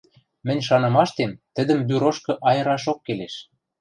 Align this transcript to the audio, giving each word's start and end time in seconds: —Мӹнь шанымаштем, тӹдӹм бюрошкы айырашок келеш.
—Мӹнь 0.45 0.65
шанымаштем, 0.67 1.31
тӹдӹм 1.55 1.79
бюрошкы 1.87 2.33
айырашок 2.49 2.99
келеш. 3.05 3.35